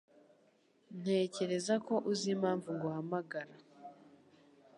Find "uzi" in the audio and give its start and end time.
2.11-2.27